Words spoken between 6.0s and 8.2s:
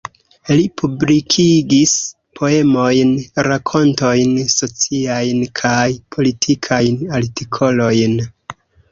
politikajn artikolojn.